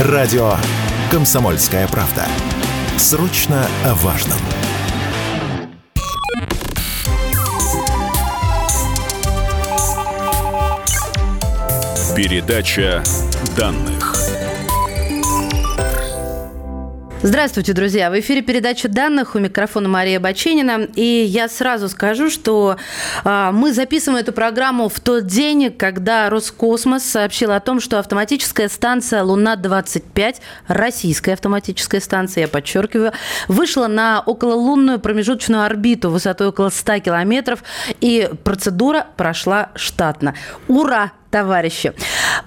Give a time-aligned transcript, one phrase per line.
[0.00, 0.54] Радио
[1.08, 2.26] «Комсомольская правда».
[2.96, 4.38] Срочно о важном.
[12.16, 13.04] Передача
[13.56, 14.13] данных.
[17.26, 18.10] Здравствуйте, друзья!
[18.10, 20.88] В эфире передача данных у микрофона Мария Баченина.
[20.94, 22.76] И я сразу скажу, что
[23.24, 28.68] а, мы записываем эту программу в тот день, когда Роскосмос сообщил о том, что автоматическая
[28.68, 30.36] станция Луна-25,
[30.68, 33.14] российская автоматическая станция, я подчеркиваю,
[33.48, 37.64] вышла на окололунную промежуточную орбиту высотой около 100 километров,
[38.02, 40.34] и процедура прошла штатно.
[40.68, 41.12] Ура!
[41.34, 41.92] товарищи.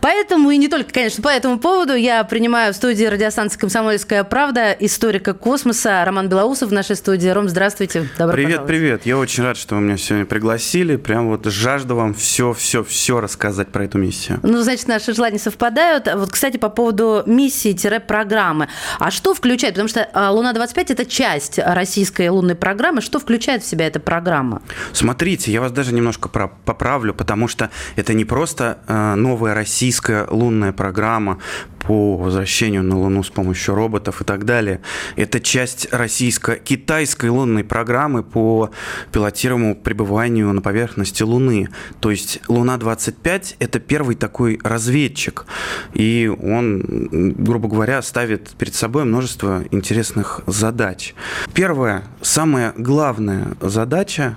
[0.01, 4.71] Поэтому, и не только, конечно, по этому поводу, я принимаю в студии радиостанции «Комсомольская правда»
[4.71, 7.27] историка космоса Роман Белоусов в нашей студии.
[7.27, 8.07] Ром, здравствуйте.
[8.17, 8.67] Добро привет, пожаловать.
[8.67, 9.05] привет.
[9.05, 10.95] Я очень рад, что вы меня сегодня пригласили.
[10.95, 14.39] Прям вот жажду вам все, все, все рассказать про эту миссию.
[14.43, 16.07] Ну, значит, наши желания совпадают.
[16.15, 18.69] Вот, кстати, по поводу миссии-программы.
[18.99, 19.75] А что включает?
[19.75, 23.01] Потому что а, «Луна-25»– это часть российской лунной программы.
[23.01, 24.61] Что включает в себя эта программа?
[24.93, 29.53] Смотрите, я вас даже немножко поправлю, потому что это не просто Э, новая
[29.87, 31.37] российская лунная программа
[31.79, 34.81] по возвращению на Луну с помощью роботов и так далее.
[35.15, 38.71] Это часть российско-китайской лунной программы по
[39.13, 41.69] пилотируемому пребыванию на поверхности Луны.
[42.01, 45.45] То есть Луна-25– это первый такой разведчик,
[45.93, 51.15] и он, грубо говоря, ставит перед собой множество интересных задач.
[51.53, 54.35] Первая, самая главная задача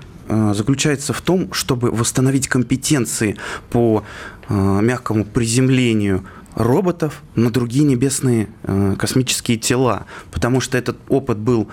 [0.54, 3.36] заключается в том, чтобы восстановить компетенции
[3.70, 4.04] по
[4.48, 11.68] э, мягкому приземлению роботов на другие небесные э, космические тела, потому что этот опыт был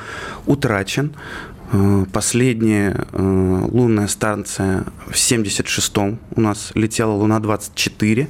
[0.46, 1.16] утрачен.
[1.70, 8.28] Э, последняя э, лунная станция в 76-м у нас летела Луна-24.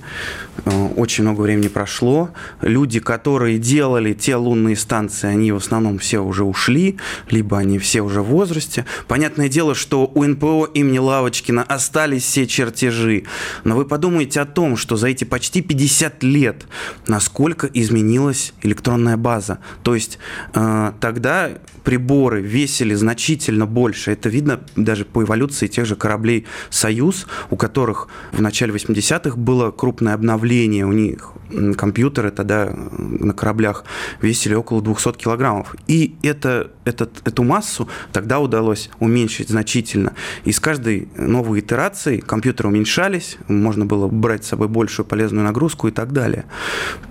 [0.66, 2.31] Э, очень много времени прошло.
[2.61, 6.97] Люди, которые делали те лунные станции, они в основном все уже ушли,
[7.30, 8.85] либо они все уже в возрасте.
[9.08, 13.26] Понятное дело, что у НПО имени Лавочкина остались все чертежи.
[13.64, 16.65] Но вы подумайте о том, что за эти почти 50 лет
[17.05, 19.59] насколько изменилась электронная база.
[19.83, 20.17] То есть
[20.53, 21.52] тогда
[21.83, 23.27] приборы весили значительно
[23.65, 24.11] больше.
[24.11, 29.71] Это видно даже по эволюции тех же кораблей «Союз», у которых в начале 80-х было
[29.71, 30.86] крупное обновление.
[30.86, 31.33] У них
[31.77, 33.86] компьютеры тогда на кораблях
[34.21, 35.76] весили около 200 килограммов.
[35.88, 40.14] И это, этот, эту массу тогда удалось уменьшить значительно.
[40.45, 45.88] И с каждой новой итерацией компьютеры уменьшались, можно было брать с собой большую полезную нагрузку
[45.88, 46.45] и так далее.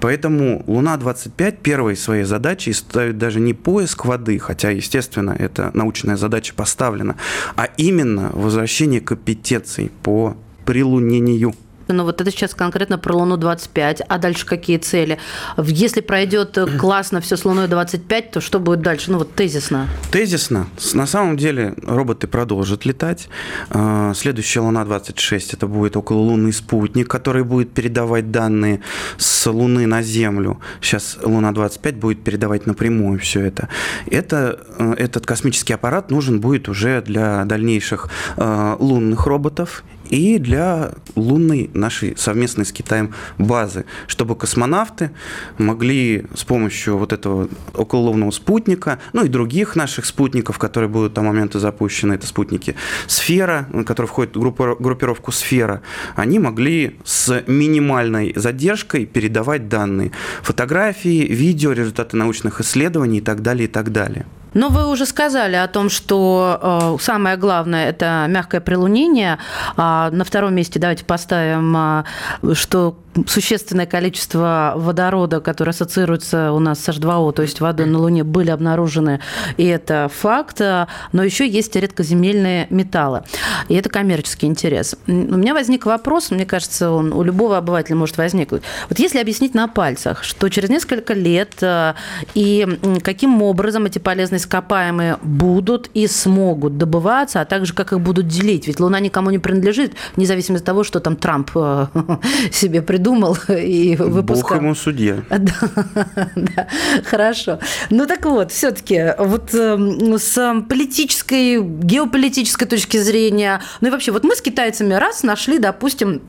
[0.00, 5.70] Поэтому Луна-25 первой своей задачей ставит даже не поиск воды, хотя естественно, эта
[6.06, 7.16] научная задача поставлена,
[7.56, 11.54] а именно возвращение компетенций по прилунению–
[11.88, 14.02] но вот это сейчас конкретно про Луну-25.
[14.08, 15.18] А дальше какие цели?
[15.58, 19.10] Если пройдет классно все с Луной-25, то что будет дальше?
[19.10, 19.88] Ну вот тезисно.
[20.10, 20.66] Тезисно.
[20.94, 23.28] На самом деле роботы продолжат летать.
[23.70, 28.80] А, следующая Луна-26 это будет окололунный спутник, который будет передавать данные
[29.18, 30.60] с Луны на Землю.
[30.80, 33.68] Сейчас Луна-25 будет передавать напрямую все это.
[34.06, 34.60] это.
[34.78, 41.70] Э, этот космический аппарат нужен будет уже для дальнейших э, лунных роботов и для лунной
[41.74, 45.10] нашей совместной с Китаем базы, чтобы космонавты
[45.58, 51.22] могли с помощью вот этого окололунного спутника, ну и других наших спутников, которые будут до
[51.22, 52.74] момента запущены, это спутники
[53.06, 55.82] «Сфера», которые входят в группировку «Сфера»,
[56.14, 60.12] они могли с минимальной задержкой передавать данные,
[60.42, 64.26] фотографии, видео, результаты научных исследований и так далее, и так далее.
[64.56, 69.38] Но вы уже сказали о том, что э, самое главное– это мягкое прилунение.
[69.76, 72.96] А на втором месте давайте поставим, э, что
[73.26, 78.50] существенное количество водорода, которое ассоциируется у нас с H2O, то есть воды на Луне, были
[78.50, 79.20] обнаружены,
[79.56, 80.60] и это факт.
[80.60, 83.22] Но еще есть редкоземельные металлы,
[83.68, 84.96] и это коммерческий интерес.
[85.06, 88.62] У меня возник вопрос, мне кажется, он у любого обывателя может возникнуть.
[88.88, 91.94] Вот если объяснить на пальцах, что через несколько лет э,
[92.34, 92.66] и
[93.02, 98.66] каким образом эти полезные ископаемые будут и смогут добываться, а также как их будут делить,
[98.66, 101.86] ведь Луна никому не принадлежит, вне зависимости от того, что там Трамп э,
[102.52, 104.58] себе придумал и выпускал.
[104.58, 105.16] Бог ему судья.
[105.36, 106.66] Да, да,
[107.04, 107.58] хорошо.
[107.90, 114.24] Ну так вот, все-таки вот э, с политической, геополитической точки зрения, ну и вообще, вот
[114.24, 116.22] мы с китайцами раз нашли, допустим,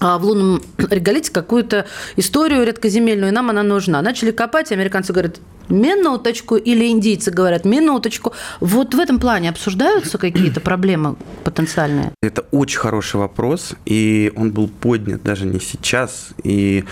[0.00, 1.86] а, в лунном реголите какую-то
[2.16, 4.02] историю редкоземельную, и нам она нужна.
[4.02, 8.32] Начали копать, и американцы говорят, минуточку, или индийцы говорят минуточку.
[8.60, 12.12] Вот в этом плане обсуждаются какие-то проблемы потенциальные?
[12.22, 16.84] Это очень хороший вопрос, и он был поднят даже не сейчас, и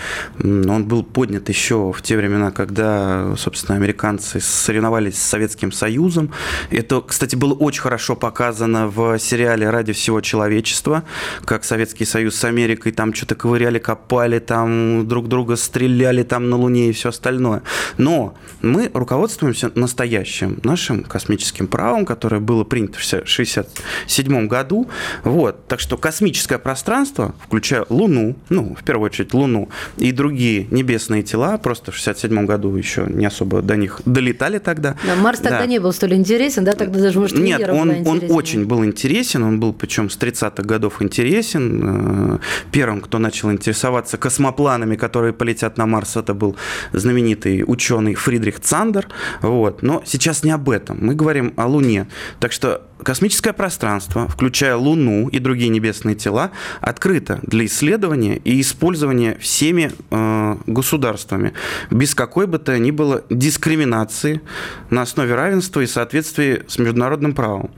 [0.43, 6.31] он был поднят еще в те времена, когда, собственно, американцы соревновались с Советским Союзом.
[6.69, 11.03] Это, кстати, было очень хорошо показано в сериале «Ради всего человечества»,
[11.45, 16.57] как Советский Союз с Америкой там что-то ковыряли, копали, там друг друга стреляли там на
[16.57, 17.61] Луне и все остальное.
[17.97, 18.35] Но
[18.69, 24.87] мы руководствуемся настоящим нашим космическим правом, которое было принято в 1967 году.
[25.23, 25.67] Вот.
[25.67, 31.57] Так что космическое пространство, включая Луну, ну, в первую очередь Луну, и другие небесные тела,
[31.57, 34.95] просто в 1967 году еще не особо до них долетали тогда.
[35.05, 35.65] Да, Марс тогда да.
[35.65, 39.59] не был столь интересен, да, тогда даже, может, Нет, он, он очень был интересен, он
[39.59, 42.35] был, причем с 30-х годов интересен.
[42.35, 42.37] Э,
[42.71, 46.55] первым, кто начал интересоваться космопланами, которые полетят на Марс, это был
[46.93, 49.07] знаменитый ученый Фридрих Цандер.
[49.41, 49.81] Вот.
[49.81, 50.97] Но сейчас не об этом.
[51.01, 52.07] Мы говорим о Луне.
[52.39, 56.51] Так что космическое пространство, включая Луну и другие небесные тела,
[56.81, 61.53] открыто для исследования и использования всеми э, государствами
[61.89, 64.41] без какой бы то ни было дискриминации
[64.89, 67.71] на основе равенства и соответствии с международным правом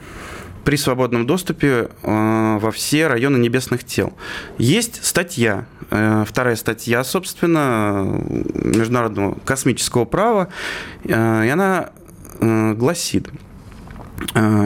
[0.63, 4.13] при свободном доступе э, во все районы небесных тел.
[4.58, 8.22] Есть статья, э, вторая статья, собственно,
[8.54, 10.50] международного космического права,
[11.04, 11.90] э, и она
[12.40, 13.50] гласит– Э,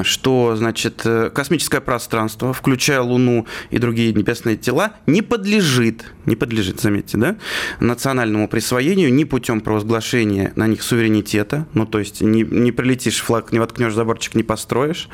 [0.03, 6.81] что, значит, э, космическое пространство, включая Луну и другие небесные тела, не подлежит, не подлежит,
[6.81, 7.37] заметьте, да,
[7.79, 13.51] национальному присвоению ни путем провозглашения на них суверенитета, ну, то есть не, не прилетишь, флаг
[13.51, 15.09] не воткнешь, заборчик не построишь,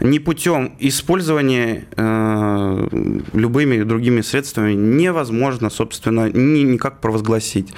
[0.00, 2.88] ни путем использования э,
[3.32, 7.72] любыми другими средствами невозможно, собственно, ни, никак провозгласить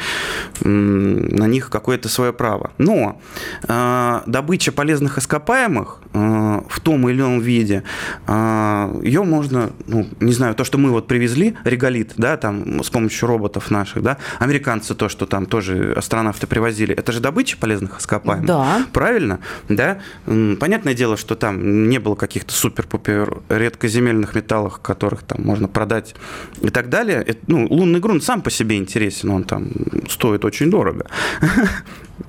[0.60, 2.72] э, на них какое-то свое право.
[2.78, 3.20] Но
[3.66, 7.82] э, добыча полезных ископаемых Э, в том или ином виде,
[8.26, 12.90] э, ее можно, ну, не знаю, то, что мы вот привезли, реголит, да, там, с
[12.90, 17.98] помощью роботов наших, да, американцы то, что там тоже астронавты привозили, это же добыча полезных
[17.98, 18.46] ископаемых.
[18.46, 18.86] Да.
[18.92, 19.40] Правильно?
[19.68, 19.98] Да?
[20.24, 26.14] Понятное дело, что там не было каких-то супер-пупер редкоземельных металлов, которых там можно продать
[26.60, 27.22] и так далее.
[27.26, 29.70] Это, ну, лунный грунт сам по себе интересен, он там
[30.08, 31.06] стоит очень дорого.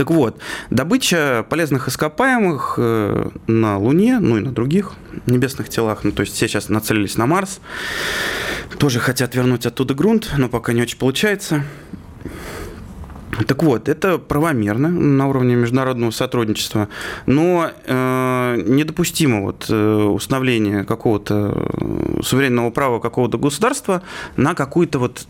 [0.00, 4.92] Так вот, добыча полезных ископаемых э, на Луне, ну и на других
[5.26, 7.60] небесных телах, ну то есть все сейчас нацелились на Марс,
[8.78, 11.64] тоже хотят вернуть оттуда грунт, но пока не очень получается.
[13.46, 16.88] Так вот, это правомерно на уровне международного сотрудничества,
[17.26, 24.02] но э, недопустимо вот, э, установление какого-то э, суверенного права какого-то государства
[24.36, 25.26] на какую-то вот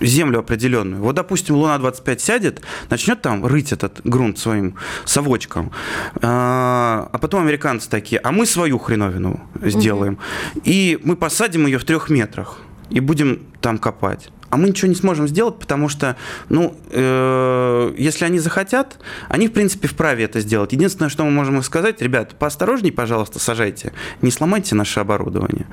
[0.00, 1.02] землю определенную.
[1.02, 5.66] Вот, допустим, Луна-25 сядет, начнет там рыть этот грунт своим совочком,
[6.14, 10.62] э, а потом американцы такие, а мы свою хреновину сделаем, угу.
[10.64, 12.58] и мы посадим ее в трех метрах
[12.90, 16.16] и будем там копать а мы ничего не сможем сделать, потому что,
[16.48, 18.98] ну, э, если они захотят,
[19.28, 20.72] они, в принципе, вправе это сделать.
[20.72, 23.92] Единственное, что мы можем сказать, ребят, поосторожней, пожалуйста, сажайте,
[24.22, 25.66] не сломайте наше оборудование.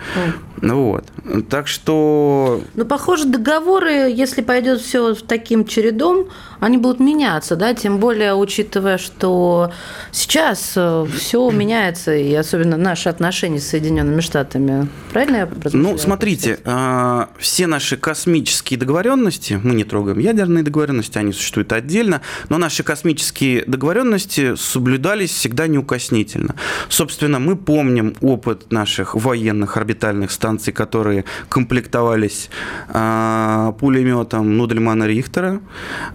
[0.61, 0.73] Mm.
[0.73, 1.05] Вот.
[1.49, 2.61] Так что...
[2.75, 6.27] Ну, похоже, договоры, если пойдет все таким чередом,
[6.59, 9.71] они будут меняться, да, тем более, учитывая, что
[10.11, 14.87] сейчас э, все меняется, и особенно наши отношения с Соединенными Штатами.
[15.11, 21.19] Правильно я Ну, смотрите, э, все наши космические космические договоренности, мы не трогаем ядерные договоренности,
[21.19, 26.55] они существуют отдельно, но наши космические договоренности соблюдались всегда неукоснительно.
[26.89, 32.49] Собственно, мы помним опыт наших военных орбитальных станций, которые комплектовались
[32.89, 35.59] э, пулеметом Нудельмана Рихтера.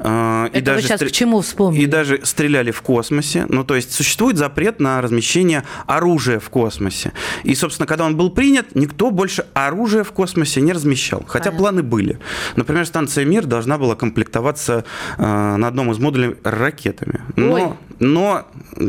[0.00, 1.08] Э, Это и даже сейчас стр...
[1.08, 1.84] к чему вспомнили?
[1.84, 3.46] И даже стреляли в космосе.
[3.48, 7.12] Ну, то есть существует запрет на размещение оружия в космосе.
[7.44, 11.22] И, собственно, когда он был принят, никто больше оружия в космосе не размещал.
[11.26, 11.58] Хотя Понятно.
[11.58, 12.18] планы были.
[12.56, 14.84] Например, станция «Мир» должна была комплектоваться
[15.18, 15.22] э,
[15.56, 17.20] на одном из модулей ракетами.
[17.36, 18.46] Но, но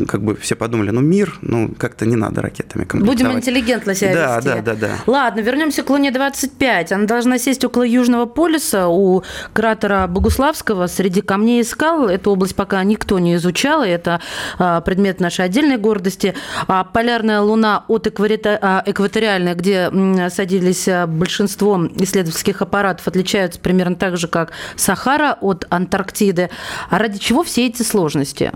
[0.08, 2.86] как бы все подумали, ну «Мир», ну как-то не надо ракетами.
[2.92, 4.48] Будем интеллигентно себя да, вести.
[4.48, 4.90] Да, да, да.
[5.06, 6.92] Ладно, вернемся к Луне-25.
[6.92, 12.08] Она должна сесть около Южного полюса у кратера Богуславского среди камней и скал.
[12.08, 14.20] Эту область пока никто не изучал, и это
[14.58, 16.34] а, предмет нашей отдельной гордости.
[16.66, 19.90] А полярная Луна от а, экваториальной, где
[20.30, 26.48] садились большинство исследовательских аппаратов, отличаются примерно так же, как Сахара от Антарктиды.
[26.88, 28.52] А ради чего все эти сложности?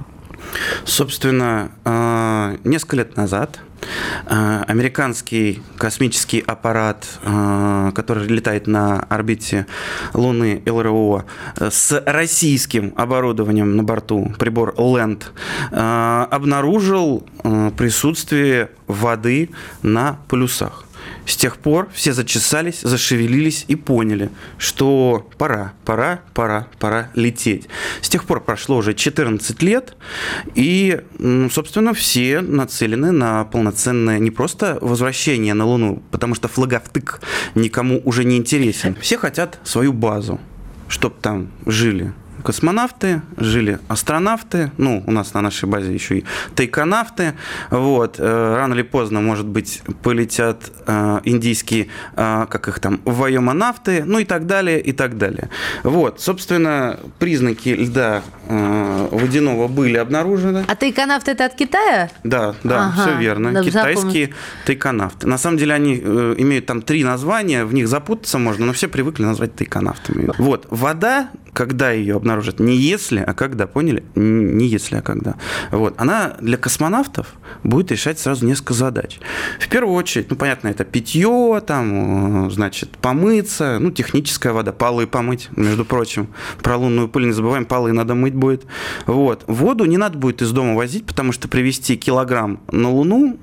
[0.85, 3.59] Собственно, э, несколько лет назад
[4.27, 9.67] э, американский космический аппарат, э, который летает на орбите
[10.15, 11.25] Луны ЛРО
[11.57, 15.25] с российским оборудованием на борту, прибор LAND,
[15.71, 17.27] обнаружил
[17.77, 19.51] присутствие воды
[19.83, 20.86] на полюсах.
[21.27, 27.69] С тех пор все зачесались, зашевелились и поняли, что пора, пора, пора, пора лететь.
[28.01, 29.97] С тех пор прошло уже 14 лет,
[30.55, 31.01] и,
[31.51, 37.21] собственно, все нацелены на полноценное не просто возвращение на Луну, потому что флаговтык
[37.55, 38.97] никому уже не интересен.
[39.01, 40.41] Все хотят свою базу,
[40.89, 42.13] чтобы там жили
[42.47, 46.25] космонавты, жили астронавты, ну, у нас на нашей базе еще и
[46.55, 47.35] тайконавты,
[47.71, 54.05] вот, э, рано или поздно, может быть, полетят э, индийские, э, как их там, воемонавты,
[54.05, 55.51] ну и так далее, и так далее.
[55.83, 60.65] Вот, собственно, признаки льда водяного были обнаружены.
[60.67, 62.11] А тайконавты это от Китая?
[62.25, 63.63] Да, да, ага, все верно.
[63.63, 64.31] Китайские запомнить.
[64.65, 65.27] тайконавты.
[65.27, 69.25] На самом деле они имеют там три названия, в них запутаться можно, но все привыкли
[69.25, 70.31] назвать тайконавтами.
[70.39, 72.61] Вот, вода, когда ее обнаружат.
[72.61, 74.05] Не если, а когда, поняли?
[74.15, 75.37] Не если, а когда.
[75.71, 75.95] Вот.
[75.97, 77.29] Она для космонавтов
[77.65, 79.19] будет решать сразу несколько задач.
[79.59, 85.07] В первую очередь, ну, понятно, это питье, там, э, значит, помыться, ну, техническая вода, полы
[85.07, 86.29] помыть, между прочим.
[86.63, 88.65] Про лунную пыль не забываем, полы надо мыть будет.
[89.07, 89.45] Вот.
[89.47, 93.39] Воду не надо будет из дома возить, потому что привезти килограмм на Луну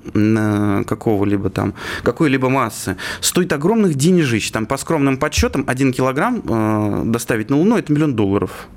[0.86, 4.50] какого-либо там, какой-либо массы, стоит огромных денежищ.
[4.50, 8.68] Там, по скромным подсчетам, один килограмм э, доставить на Луну– это миллион долларов.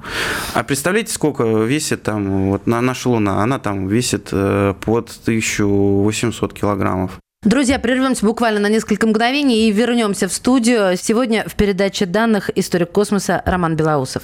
[0.53, 3.43] А представляете, сколько весит там вот на наша Луна?
[3.43, 7.19] Она там весит э, под 1800 килограммов.
[7.43, 10.97] Друзья, прервемся буквально на несколько мгновений и вернемся в студию.
[10.97, 14.23] Сегодня в передаче данных историк космоса Роман Белоусов.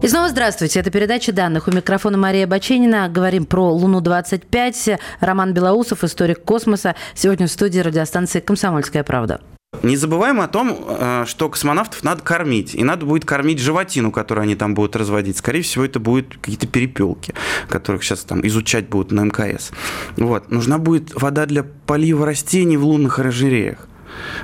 [0.00, 0.78] И снова здравствуйте.
[0.78, 1.66] Это передача данных.
[1.66, 3.08] У микрофона Мария Баченина.
[3.08, 5.00] Говорим про Луну-25.
[5.18, 6.94] Роман Белоусов, историк космоса.
[7.14, 9.40] Сегодня в студии радиостанции «Комсомольская правда».
[9.82, 12.76] Не забываем о том, э, что космонавтов надо кормить.
[12.76, 15.36] И надо будет кормить животину, которую они там будут разводить.
[15.36, 17.34] Скорее всего, это будут какие-то перепелки,
[17.68, 19.72] которых сейчас там изучать будут на МКС.
[20.16, 20.52] Вот.
[20.52, 23.88] Нужна будет вода для полива растений в лунных оранжереях.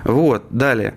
[0.02, 0.46] Вот.
[0.50, 0.96] Далее.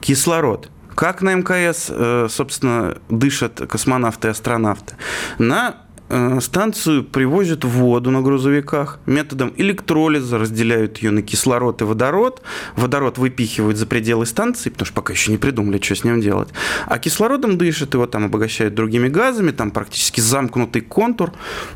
[0.00, 0.70] Кислород.
[0.98, 4.96] Как на МКС, э, собственно, дышат космонавты и астронавты?
[5.38, 5.76] На
[6.10, 12.42] Э, станцию привозят воду на грузовиках методом электролиза, разделяют ее на кислород и водород.
[12.76, 16.48] Водород выпихивают за пределы станции, потому что пока еще не придумали, что с ним делать.
[16.86, 21.32] А кислородом дышат, его там обогащают другими газами, там практически замкнутый контур,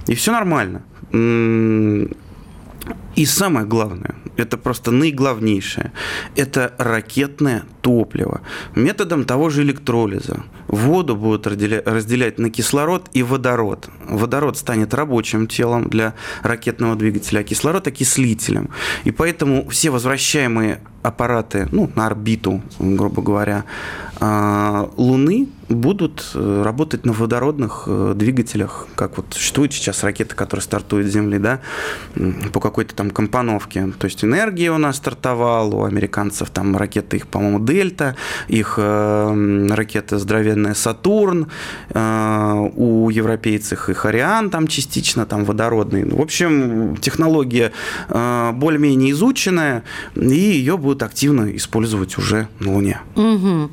[0.06, 0.82] и все нормально.
[3.14, 5.92] И самое главное, это просто наиглавнейшее,
[6.36, 8.40] это ракетное топливо.
[8.74, 10.42] Методом того же электролиза.
[10.68, 13.88] Воду будут разделять на кислород и водород.
[14.08, 18.70] Водород станет рабочим телом для ракетного двигателя, а кислород– окислителем.
[19.04, 23.64] И поэтому все возвращаемые аппараты ну, на орбиту, грубо говоря,
[24.20, 30.62] а, Луны будут э, работать на водородных э, двигателях, как вот существуют сейчас ракеты, которые
[30.62, 31.60] стартуют с Земли, да,
[32.52, 33.92] по какой-то там компоновке.
[33.98, 38.16] То есть энергия у нас стартовала, у американцев там ракеты их, по-моему, Дельта,
[38.48, 41.48] их э, ракеты здоровенная Сатурн,
[41.90, 46.04] э, у европейцев их Ариан там частично, там водородный.
[46.04, 47.72] В общем, технология
[48.08, 53.00] э, более-менее изученная, и ее будут активно использовать уже на Луне.
[53.16, 53.70] Угу.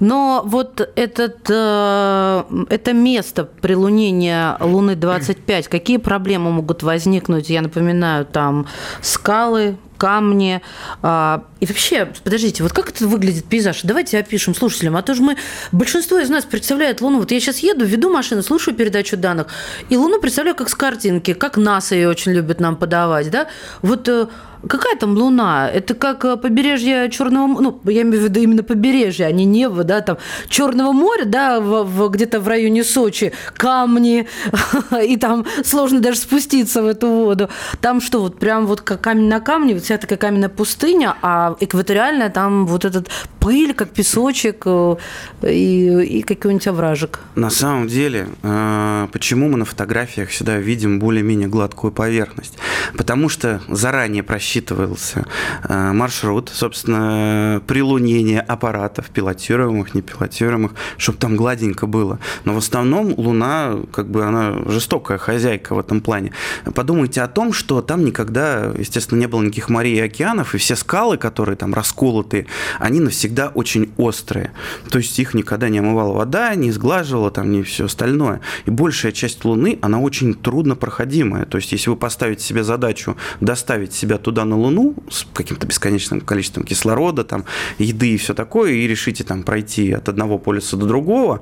[0.00, 7.50] Но вот этот, э, это место прилунения Луны-25, какие проблемы могут возникнуть?
[7.50, 8.66] Я напоминаю, там
[9.00, 10.60] скалы, камни.
[11.02, 13.80] А, и вообще, подождите, вот как это выглядит пейзаж?
[13.82, 14.96] Давайте опишем слушателям.
[14.96, 15.36] А то же мы,
[15.72, 17.20] большинство из нас представляет Луну.
[17.20, 19.46] Вот я сейчас еду, веду машину, слушаю передачу данных,
[19.88, 23.30] и Луну представляю как с картинки, как НАСА ее очень любит нам подавать.
[23.30, 23.46] Да?
[23.82, 24.26] Вот э,
[24.68, 25.70] какая там Луна?
[25.70, 29.44] Это как э, побережье Черного моря, ну, я имею в виду именно побережье, а не
[29.44, 30.18] небо, да, там
[30.48, 34.26] Черного моря, да, в, в, где-то в районе Сочи, камни,
[35.02, 37.48] и там сложно даже спуститься в эту воду.
[37.80, 41.56] Там что, вот прям вот как камень на камне, вот вся такая каменная пустыня, а
[41.60, 43.08] экваториальная там вот этот
[43.40, 44.96] пыль, как песочек э,
[45.42, 47.20] и, и какой-нибудь овражек.
[47.34, 52.56] На самом деле, э, почему мы на фотографиях всегда видим более-менее гладкую поверхность?
[52.96, 62.18] Потому что заранее просчитывался э, маршрут, собственно, прилунение аппаратов, пилотируемых, непилотируемых, чтобы там гладенько было.
[62.44, 66.32] Но в основном Луна, как бы она жестокая хозяйка в этом плане.
[66.74, 70.76] Подумайте о том, что там никогда, естественно, не было никаких морей и океанов, и все
[70.76, 72.46] скалы, которые там расколотые,
[72.78, 74.52] они навсегда очень острые.
[74.90, 78.40] То есть их никогда не омывала вода, не сглаживала там, не все остальное.
[78.64, 81.44] И большая часть Луны, она очень трудно проходимая.
[81.46, 86.20] То есть если вы поставите себе задачу доставить себя туда на Луну с каким-то бесконечным
[86.20, 87.44] количеством кислорода, там,
[87.78, 91.40] еды и все такое, и решите там пройти от одного полюса до другого,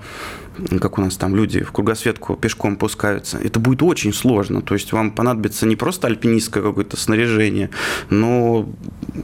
[0.81, 4.63] как у нас там люди в кругосветку пешком пускаются, это будет очень сложно.
[4.63, 7.71] То есть вам понадобится не просто альпинистское какое-то снаряжение,
[8.11, 8.69] но,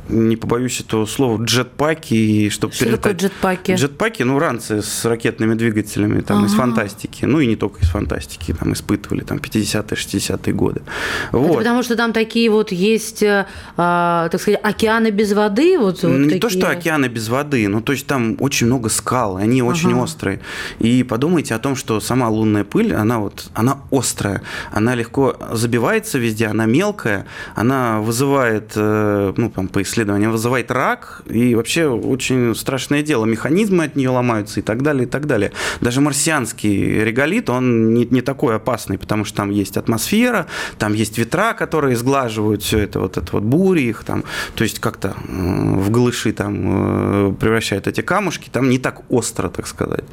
[0.08, 2.14] не побоюсь этого слова, джетпаки.
[2.14, 3.02] И чтобы Что перелетать...
[3.02, 3.74] такое джетпаки?
[3.74, 6.46] Джетпаки, ну, ранцы с ракетными двигателями там, ага.
[6.46, 7.24] из фантастики.
[7.24, 8.54] Ну, и не только из фантастики.
[8.58, 10.82] Там испытывали там 50-е, 60-е годы.
[11.32, 11.50] Вот.
[11.50, 15.78] Это потому что там такие вот есть, э, а, так сказать, океаны без воды?
[15.78, 16.40] Вот, вот не такие...
[16.40, 19.70] то, что океаны без воды, но то есть там очень много скал, они ага.
[19.70, 20.40] очень острые.
[20.78, 26.16] И подумайте о том, что сама лунная пыль, она вот, она острая, она легко забивается
[26.16, 32.54] везде, она мелкая, она вызывает, э, ну, там, по исследованиям, вызывает рак, и вообще очень
[32.54, 35.50] страшное дело, механизмы от нее ломаются и так далее, и так далее.
[35.80, 40.46] Даже марсианский реголит, он не, не такой опасный, потому что там есть атмосфера,
[40.78, 44.22] там есть ветра, которые сглаживают все это, вот это вот бури их там,
[44.54, 49.66] то есть как-то в глыши там э, превращают эти камушки, там не так остро, так
[49.66, 50.04] сказать.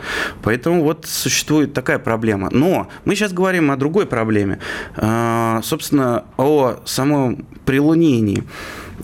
[0.42, 2.50] Поэтому вот вот существует такая проблема.
[2.52, 4.60] Но мы сейчас говорим о другой проблеме.
[4.96, 8.44] А, собственно, о самом прилунении.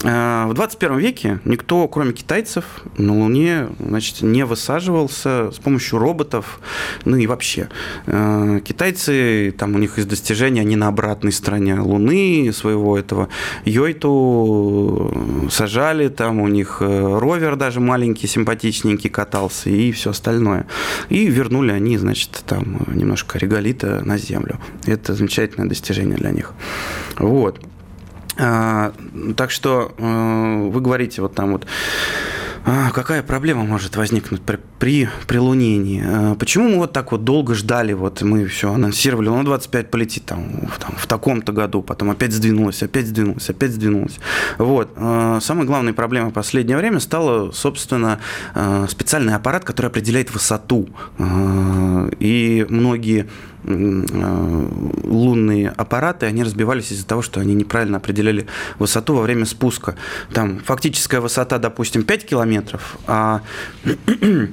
[0.04, 2.66] А, в 21 веке никто, кроме китайцев,
[2.98, 6.60] на Луне значит, не высаживался с помощью роботов,
[7.06, 7.70] ну и вообще.
[8.08, 13.30] А, китайцы, там у них из достижений, они на обратной стороне Луны своего этого
[13.66, 20.66] Йойту сажали, там у них э, ровер даже маленький, симпатичненький катался и все остальное.
[21.10, 24.60] И вернули они, значит, там немножко реголита на Землю.
[24.86, 26.54] Это замечательное достижение для них.
[27.18, 27.60] Вот.
[28.42, 28.94] А,
[29.38, 31.68] так что э, вы говорите вот там вот
[32.64, 36.04] а, какая проблема может возникнуть при, при прилунении?
[36.04, 37.94] А, почему мы вот так вот долго ждали?
[37.94, 42.82] Вот мы все анонсировали, ну, 25 полетит там, там, в таком-то году, потом опять сдвинулось,
[42.82, 44.20] опять сдвинулось, опять сдвинулось.
[44.58, 44.90] Вот.
[45.42, 48.20] Самой главной проблемой в последнее время стало, собственно,
[48.88, 50.90] специальный аппарат, который определяет высоту.
[52.20, 58.48] И многие Э, лунные аппараты, они разбивались из-за того, что они неправильно определяли
[58.80, 59.96] высоту во время спуска.
[60.34, 63.42] Там фактическая высота, допустим, 5 километров, а
[63.86, 64.48] Э,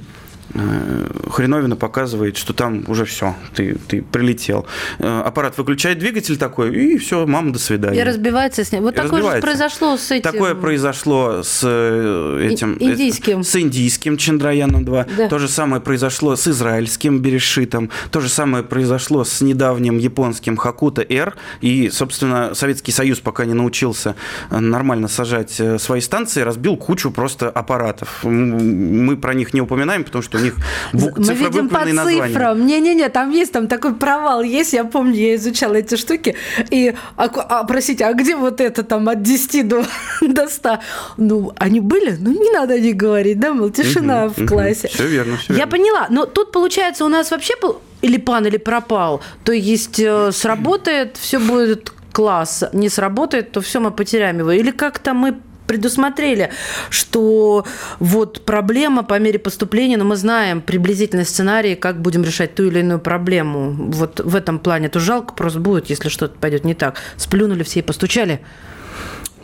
[0.53, 4.65] хреновина показывает, что там уже все, ты, ты прилетел.
[4.97, 7.99] Э, аппарат выключает двигатель такой, и все, мама, до свидания.
[7.99, 8.83] И разбивается с ним.
[8.83, 10.23] Вот и такое же произошло с этим...
[10.31, 12.77] Такое произошло с э, этим...
[12.79, 13.43] Индийским.
[13.43, 15.05] С индийским Чандраяном 2.
[15.17, 15.27] Да.
[15.27, 17.89] То же самое произошло с израильским Берешитом.
[18.11, 21.35] То же самое произошло с недавним японским Хакута-Р.
[21.61, 24.15] И, собственно, Советский Союз пока не научился
[24.49, 28.23] нормально сажать свои станции, разбил кучу просто аппаратов.
[28.23, 30.55] Мы про них не упоминаем, потому что них
[30.93, 32.65] Мы видим по цифрам.
[32.65, 34.73] Не-не-не, там есть там такой провал есть.
[34.73, 36.35] Я помню, я изучала эти штуки.
[36.71, 39.83] И, а, а простите, а где вот это там от 10 до,
[40.21, 40.79] до 100?
[41.17, 42.15] Ну, они были?
[42.19, 44.87] Ну, не надо о них говорить, да, мол, тишина угу, в классе.
[44.87, 46.07] Все верно, все Я поняла.
[46.09, 49.21] Но тут, получается, у нас вообще был или пан, или пропал.
[49.43, 54.51] То есть э, сработает, все будет класс, не сработает, то все мы потеряем его.
[54.51, 55.37] Или как-то мы
[55.69, 56.49] предусмотрели,
[56.89, 57.63] что
[57.99, 62.79] вот проблема по мере поступления, но мы знаем приблизительный сценарий, как будем решать ту или
[62.79, 63.75] иную проблему.
[63.91, 64.89] Вот в этом плане.
[64.89, 66.95] То жалко просто будет, если что-то пойдет не так.
[67.17, 68.41] Сплюнули все и постучали.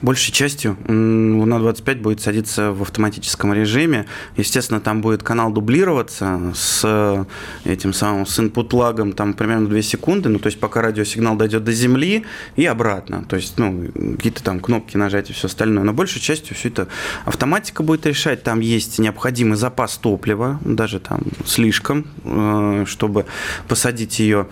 [0.06, 4.06] Большей частью Луна-25 будет садиться в автоматическом режиме.
[4.38, 7.26] Естественно, там будет канал дублироваться с
[7.64, 11.64] этим самым с input лагом там примерно 2 секунды, ну то есть пока радиосигнал дойдет
[11.64, 12.24] до Земли
[12.56, 13.26] и обратно.
[13.28, 13.88] То есть, ну,
[14.18, 15.84] какие-то там кнопки нажать и все остальное.
[15.84, 16.88] Но большей частью все это
[17.26, 18.44] автоматика будет решать.
[18.44, 23.26] Там есть необходимый запас топлива, даже там слишком, э, чтобы
[23.68, 24.50] посадить ее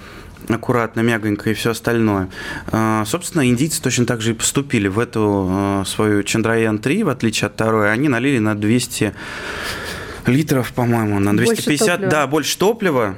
[0.49, 2.29] аккуратно, мягонько и все остальное.
[2.67, 7.47] А, собственно, индийцы точно так же и поступили в эту а, свою Чандраян-3, в отличие
[7.47, 7.91] от второй.
[7.91, 9.13] Они налили на 200
[10.27, 13.15] литров, по-моему, на 250, да, больше топлива.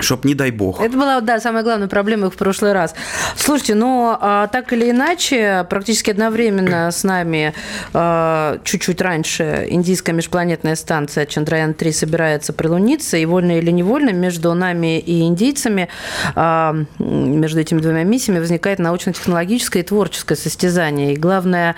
[0.00, 0.80] Чтоб не дай бог.
[0.80, 2.94] Это была, да, самая главная проблема в прошлый раз.
[3.36, 7.54] Слушайте, ну, а, так или иначе, практически одновременно с нами,
[7.92, 14.98] а, чуть-чуть раньше, индийская межпланетная станция Чандраян-3 собирается прилуниться, и вольно или невольно между нами
[14.98, 15.88] и индийцами,
[16.34, 21.14] а, между этими двумя миссиями возникает научно-технологическое и творческое состязание.
[21.14, 21.76] И главное,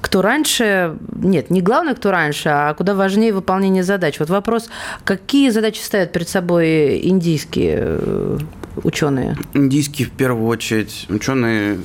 [0.00, 4.18] кто раньше, нет, не главное, кто раньше, а куда важнее выполнение задач.
[4.18, 4.68] Вот вопрос,
[5.04, 8.38] какие задачи ставят перед собой индийские индийские э,
[8.82, 9.36] ученые?
[9.54, 11.78] Индийские в первую очередь ученые,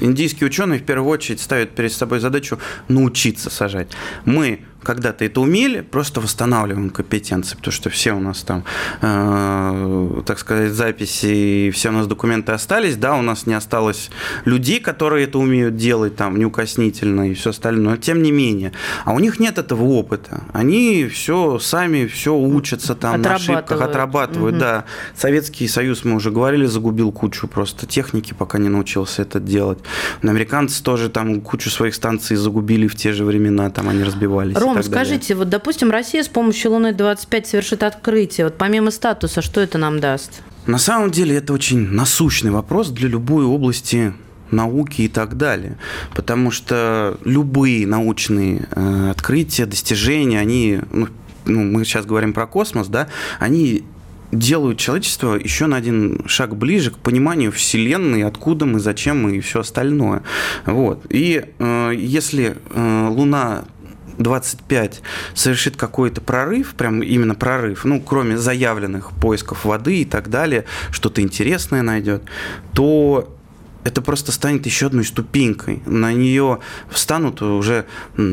[0.00, 3.88] индийские ученые в первую очередь ставят перед собой задачу научиться сажать.
[4.24, 8.64] Мы когда-то это умели, просто восстанавливаем компетенции, потому что все у нас там,
[9.02, 14.10] э, так сказать, записи все у нас документы остались, да, у нас не осталось
[14.44, 18.72] людей, которые это умеют делать там неукоснительно и все остальное, но тем не менее.
[19.04, 20.42] А у них нет этого опыта.
[20.52, 24.60] Они все сами все учатся там на ошибках, отрабатывают, угу.
[24.60, 24.84] да.
[25.16, 29.78] Советский Союз, мы уже говорили, загубил кучу просто техники, пока не научился это делать.
[30.22, 34.56] Но американцы тоже там кучу своих станций загубили в те же времена, там они разбивались.
[34.74, 38.46] Ром, скажите, вот, допустим, Россия с помощью Луны-25 совершит открытие.
[38.46, 40.42] Вот помимо статуса, что это нам даст?
[40.66, 44.12] На самом деле это очень насущный вопрос для любой области
[44.50, 45.76] науки и так далее.
[46.14, 51.08] Потому что любые научные э, открытия, достижения, они, ну,
[51.44, 53.84] ну, мы сейчас говорим про космос, да, они
[54.32, 59.40] делают человечество еще на один шаг ближе к пониманию Вселенной, откуда мы, зачем мы и
[59.40, 60.22] все остальное.
[60.66, 61.04] Вот.
[61.10, 63.64] И э, если э, Луна
[64.20, 65.02] 25
[65.34, 71.22] совершит какой-то прорыв, прям именно прорыв, ну, кроме заявленных поисков воды и так далее, что-то
[71.22, 72.22] интересное найдет,
[72.72, 73.34] то
[73.84, 75.82] это просто станет еще одной ступенькой.
[75.86, 76.58] На нее
[76.90, 77.86] встанут уже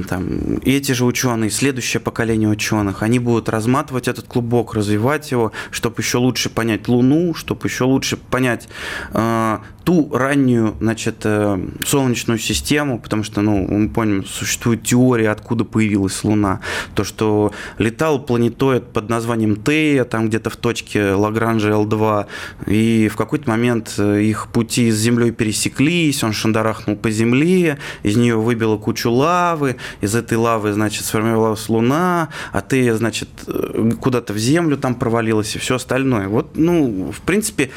[0.07, 3.03] там, эти же ученые, следующее поколение ученых.
[3.03, 8.17] Они будут разматывать этот клубок, развивать его, чтобы еще лучше понять Луну, чтобы еще лучше
[8.17, 8.67] понять
[9.13, 15.63] э, ту раннюю, значит, э, солнечную систему, потому что, ну, мы помним, существует теория, откуда
[15.63, 16.59] появилась Луна.
[16.93, 22.25] То, что летал планетоид под названием Тея, там где-то в точке Лагранжа L2,
[22.65, 28.17] и в какой-то момент э, их пути с Землей пересеклись, он шандарахнул по Земле, из
[28.17, 34.33] нее выбило кучу лавы, из этой лавы, значит, сформировалась Луна, а Тея, значит, э, куда-то
[34.33, 36.27] в Землю там провалилась и все остальное.
[36.27, 37.71] Вот, ну, в принципе,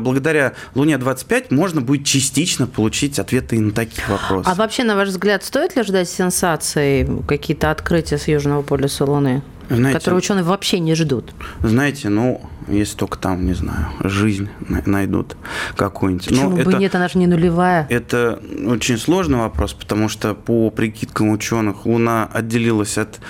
[0.00, 4.48] благодаря Луне 25 опять можно будет частично получить ответы и на такие вопросы.
[4.48, 9.42] А вообще, на ваш взгляд, стоит ли ждать сенсаций, какие-то открытия с Южного полюса Луны?
[9.68, 11.32] Знаете, которые ученые вообще не ждут.
[11.62, 14.48] Знаете, ну, если только там, не знаю, жизнь
[14.86, 15.36] найдут
[15.76, 16.28] какую-нибудь.
[16.28, 17.86] Почему Но бы это, нет, она же не нулевая.
[17.90, 23.20] Это очень сложный вопрос, потому что по прикидкам ученых Луна отделилась от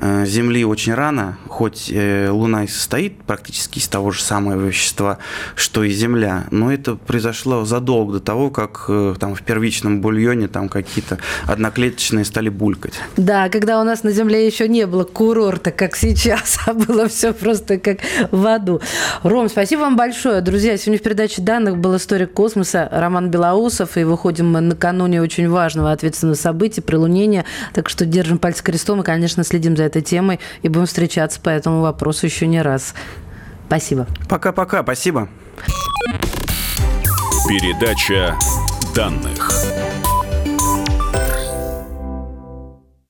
[0.00, 5.18] э, Земли очень рано, хоть э, Луна и состоит практически из того же самого вещества,
[5.54, 10.48] что и Земля, но это произошло задолго до того, как э, там в первичном бульоне
[10.48, 12.94] там какие-то одноклеточные стали булькать.
[13.16, 17.32] Да, когда у нас на Земле еще не было курорта, как сейчас, а было все
[17.32, 17.98] просто как
[18.30, 18.79] в аду.
[19.22, 20.40] Ром, спасибо вам большое.
[20.40, 25.48] Друзья, сегодня в передаче данных был историк космоса Роман Белоусов, и выходим мы накануне очень
[25.48, 30.40] важного ответственного события, прилунения, так что держим пальцы крестом и, конечно, следим за этой темой
[30.62, 32.94] и будем встречаться по этому вопросу еще не раз.
[33.66, 34.06] Спасибо.
[34.28, 35.28] Пока-пока, спасибо.
[37.48, 38.36] Передача
[38.94, 39.49] данных.